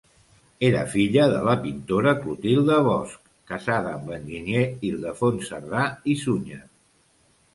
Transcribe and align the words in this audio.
Era 0.67 0.79
filla 0.93 1.25
de 1.33 1.41
la 1.47 1.53
pintora 1.65 2.13
Clotilde 2.23 2.77
Bosch, 2.87 3.13
casada 3.51 3.93
amb 3.97 4.09
l'enginyer 4.13 4.63
Ildefons 4.89 5.45
Cerdà 5.51 5.83
i 6.15 6.19
Sunyer. 6.23 6.61